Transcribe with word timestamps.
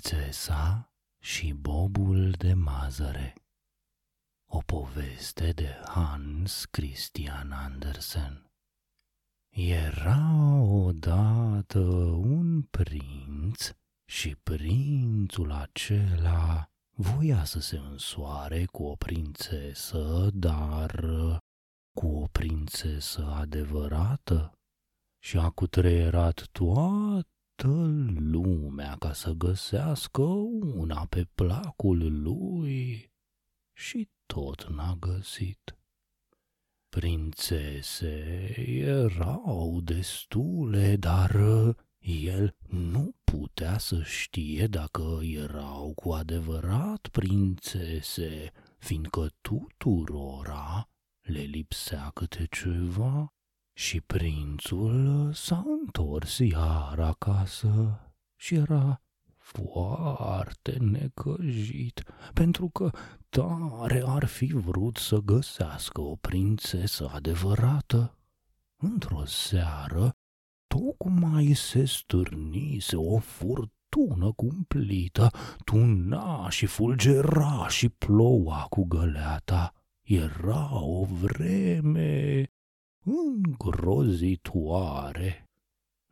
Prințesa 0.00 0.92
și 1.18 1.52
bobul 1.52 2.30
de 2.30 2.52
mazăre. 2.52 3.34
O 4.48 4.58
poveste 4.58 5.52
de 5.52 5.80
Hans 5.88 6.64
Christian 6.64 7.52
Andersen. 7.52 8.50
Era 9.48 10.60
odată 10.62 11.80
un 12.14 12.62
prinț 12.62 13.70
și 14.04 14.36
prințul 14.36 15.52
acela 15.52 16.70
voia 16.96 17.44
să 17.44 17.60
se 17.60 17.76
însoare 17.76 18.64
cu 18.64 18.82
o 18.82 18.94
prințesă, 18.94 20.30
dar 20.32 21.04
cu 21.92 22.06
o 22.06 22.26
prințesă 22.26 23.24
adevărată. 23.24 24.52
Și 25.22 25.38
a 25.38 25.50
cutreierat 25.50 26.46
toată 26.52 27.28
lumea 27.62 28.96
ca 28.98 29.12
să 29.12 29.32
găsească 29.32 30.22
una 30.74 31.06
pe 31.06 31.28
placul 31.34 32.22
lui 32.22 33.12
și 33.72 34.08
tot 34.26 34.68
n-a 34.68 34.96
găsit. 35.00 35.78
Prințese 36.88 38.54
erau 38.66 39.80
destule, 39.80 40.96
dar 40.96 41.36
el 41.98 42.56
nu 42.68 43.14
putea 43.24 43.78
să 43.78 44.02
știe 44.02 44.66
dacă 44.66 45.18
erau 45.22 45.92
cu 45.94 46.10
adevărat 46.10 47.08
prințese, 47.08 48.52
fiindcă 48.78 49.28
tuturora 49.40 50.88
le 51.20 51.40
lipsea 51.40 52.10
câte 52.14 52.46
ceva 52.50 53.34
și 53.72 54.00
prințul 54.00 55.30
s-a 55.32 55.64
întors 55.80 56.38
iar 56.38 56.98
acasă 56.98 58.00
și 58.36 58.54
era 58.54 59.02
foarte 59.36 60.76
necăjit, 60.80 62.02
pentru 62.34 62.68
că 62.68 62.90
tare 63.28 64.02
ar 64.06 64.24
fi 64.24 64.52
vrut 64.52 64.96
să 64.96 65.18
găsească 65.18 66.00
o 66.00 66.14
prințesă 66.14 67.10
adevărată. 67.14 68.14
Într-o 68.76 69.24
seară, 69.24 70.16
tocmai 70.66 71.52
se 71.54 71.84
stârnise 71.84 72.96
o 72.96 73.18
furtună 73.18 74.32
cumplită, 74.32 75.30
tuna 75.64 76.48
și 76.48 76.66
fulgera 76.66 77.68
și 77.68 77.88
ploua 77.88 78.66
cu 78.68 78.84
găleata. 78.84 79.72
Era 80.02 80.82
o 80.84 81.04
vreme 81.04 82.44
îngrozitoare. 83.04 85.44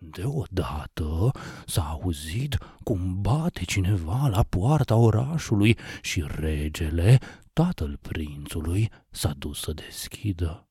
Deodată 0.00 1.30
s-a 1.66 1.82
auzit 1.82 2.58
cum 2.82 3.20
bate 3.20 3.64
cineva 3.64 4.28
la 4.28 4.42
poarta 4.42 4.96
orașului 4.96 5.78
și 6.02 6.24
regele, 6.26 7.18
tatăl 7.52 7.96
prințului, 7.96 8.90
s-a 9.10 9.32
dus 9.38 9.60
să 9.60 9.72
deschidă. 9.72 10.68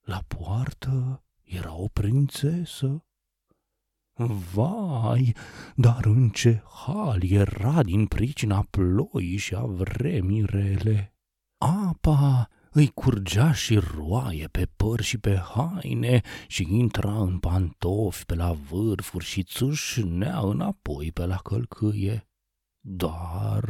La 0.00 0.22
poartă 0.28 1.24
era 1.42 1.74
o 1.74 1.88
prințesă. 1.88 3.04
Vai, 4.52 5.36
dar 5.74 6.04
în 6.04 6.28
ce 6.28 6.62
hal 6.84 7.30
era 7.30 7.82
din 7.82 8.06
pricina 8.06 8.66
ploii 8.70 9.36
și 9.36 9.54
a 9.54 9.64
vremii 9.64 10.44
rele. 10.44 11.14
Apa 11.58 12.48
îi 12.74 12.88
curgea 12.88 13.52
și 13.52 13.76
roaie 13.76 14.48
pe 14.48 14.68
păr 14.76 15.00
și 15.00 15.18
pe 15.18 15.36
haine 15.36 16.20
și 16.46 16.66
intra 16.68 17.20
în 17.20 17.38
pantofi 17.38 18.24
pe 18.24 18.34
la 18.34 18.52
vârfuri 18.52 19.24
și 19.24 19.42
țâșnea 19.42 20.38
înapoi 20.38 21.12
pe 21.12 21.26
la 21.26 21.36
călcâie. 21.36 22.28
Dar 22.80 23.64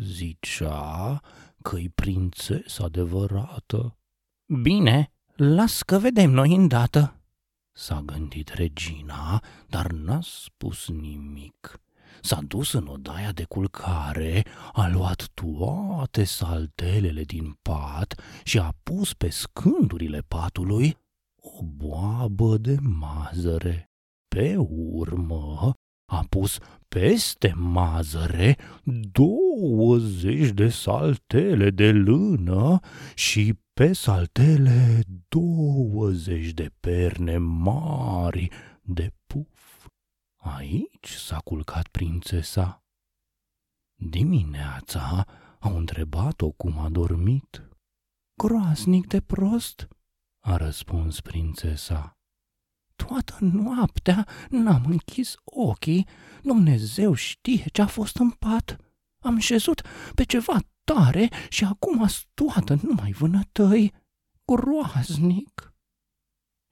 zicea 0.00 1.20
că-i 1.62 1.88
prințesa 1.88 2.84
adevărată. 2.84 3.98
Bine, 4.62 5.12
las 5.34 5.82
că 5.82 5.98
vedem 5.98 6.30
noi 6.30 6.54
îndată, 6.54 7.20
s-a 7.72 8.02
gândit 8.06 8.48
regina, 8.48 9.42
dar 9.68 9.90
n-a 9.90 10.20
spus 10.22 10.88
nimic 10.88 11.80
s-a 12.20 12.40
dus 12.46 12.72
în 12.72 12.86
odaia 12.86 13.32
de 13.32 13.44
culcare, 13.44 14.44
a 14.72 14.88
luat 14.88 15.28
toate 15.34 16.24
saltelele 16.24 17.22
din 17.22 17.58
pat 17.62 18.20
și 18.44 18.58
a 18.58 18.74
pus 18.82 19.14
pe 19.14 19.28
scândurile 19.30 20.20
patului 20.28 20.96
o 21.42 21.62
boabă 21.62 22.56
de 22.56 22.76
mazăre. 22.80 23.90
Pe 24.28 24.56
urmă 24.56 25.72
a 26.12 26.24
pus 26.28 26.58
peste 26.88 27.52
mazăre 27.56 28.56
douăzeci 29.12 30.50
de 30.50 30.68
saltele 30.68 31.70
de 31.70 31.92
lână 31.92 32.78
și 33.14 33.54
pe 33.72 33.92
saltele 33.92 35.02
douăzeci 35.28 36.50
de 36.50 36.70
perne 36.80 37.36
mari 37.36 38.48
de 38.82 39.12
puf. 39.26 39.79
Aici 40.42 41.12
s-a 41.12 41.38
culcat 41.38 41.88
prințesa. 41.88 42.84
Dimineața 43.94 45.26
au 45.58 45.76
întrebat-o 45.76 46.50
cum 46.50 46.78
a 46.78 46.88
dormit. 46.88 47.68
Groaznic 48.42 49.06
de 49.06 49.20
prost, 49.20 49.88
a 50.44 50.56
răspuns 50.56 51.20
prințesa. 51.20 52.18
Toată 52.96 53.38
noaptea 53.40 54.26
n-am 54.48 54.84
închis 54.84 55.34
ochii, 55.44 56.06
Dumnezeu 56.42 57.14
știe 57.14 57.64
ce 57.72 57.82
a 57.82 57.86
fost 57.86 58.16
în 58.16 58.30
pat. 58.30 58.76
Am 59.22 59.38
șezut 59.38 59.82
pe 60.14 60.24
ceva 60.24 60.58
tare 60.84 61.28
și 61.48 61.64
acum 61.64 62.06
toată 62.34 62.78
numai 62.82 63.12
vânătăi. 63.12 63.92
Groaznic! 64.44 65.74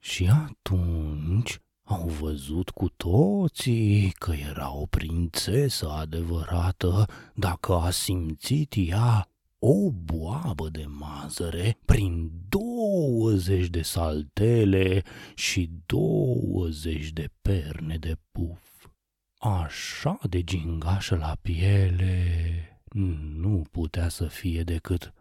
Și 0.03 0.27
atunci 0.27 1.59
au 1.89 2.07
văzut 2.07 2.69
cu 2.69 2.89
toții 2.89 4.09
că 4.09 4.33
era 4.49 4.73
o 4.75 4.85
prințesă 4.85 5.89
adevărată 5.89 7.05
dacă 7.33 7.73
a 7.73 7.89
simțit 7.89 8.73
ea 8.75 9.27
o 9.59 9.91
boabă 9.91 10.69
de 10.69 10.85
mazăre 10.85 11.77
prin 11.85 12.31
douăzeci 12.49 13.67
de 13.67 13.81
saltele 13.81 15.03
și 15.35 15.69
douăzeci 15.85 17.11
de 17.11 17.29
perne 17.41 17.97
de 17.97 18.17
puf. 18.31 18.87
Așa 19.37 20.19
de 20.29 20.43
gingașă 20.43 21.15
la 21.15 21.37
piele 21.41 22.23
nu 23.35 23.63
putea 23.71 24.09
să 24.09 24.27
fie 24.27 24.63
decât 24.63 25.13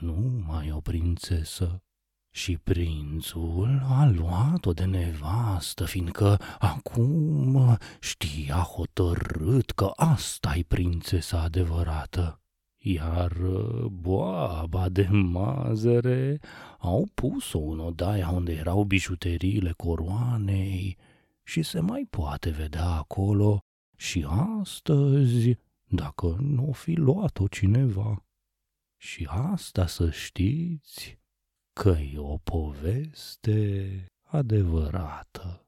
numai 0.00 0.70
o 0.72 0.80
prințesă. 0.80 1.82
Și 2.30 2.56
prințul 2.56 3.82
a 3.88 4.10
luat-o 4.10 4.72
de 4.72 4.84
nevastă, 4.84 5.84
fiindcă 5.84 6.40
acum 6.58 7.76
știa 8.00 8.56
hotărât 8.56 9.70
că 9.70 9.92
asta-i 9.96 10.64
prințesa 10.64 11.40
adevărată. 11.40 12.40
Iar 12.80 13.36
boaba 13.90 14.88
de 14.88 15.08
mazăre 15.08 16.40
au 16.78 17.08
pus-o 17.14 17.58
în 17.58 17.78
odaia 17.78 18.30
unde 18.30 18.52
erau 18.52 18.84
bijuteriile 18.84 19.72
coroanei 19.72 20.96
și 21.42 21.62
se 21.62 21.80
mai 21.80 22.06
poate 22.10 22.50
vedea 22.50 22.86
acolo 22.86 23.58
și 23.96 24.26
astăzi, 24.60 25.56
dacă 25.84 26.36
nu 26.40 26.68
o 26.68 26.72
fi 26.72 26.92
luat-o 26.92 27.46
cineva. 27.46 28.24
Și 28.96 29.28
asta 29.30 29.86
să 29.86 30.10
știți, 30.10 31.18
că 31.82 31.96
e 32.12 32.18
o 32.18 32.36
poveste 32.36 34.04
adevărată. 34.22 35.67